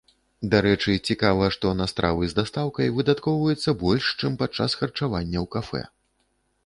Дарэчы, 0.53 0.93
цікава, 1.09 1.49
што 1.55 1.73
на 1.81 1.85
стравы 1.91 2.23
з 2.31 2.35
дастаўкай 2.39 2.87
выдаткоўваецца 2.97 3.77
больш, 3.85 4.05
чым 4.19 4.31
падчас 4.41 4.71
харчавання 4.81 5.37
ў 5.47 5.51
кафэ. 5.59 5.83